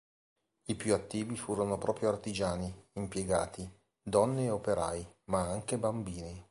[0.65, 3.69] I più attivi furono proprio artigiani, impiegati,
[4.01, 6.35] donne e operai, ma anche bambini.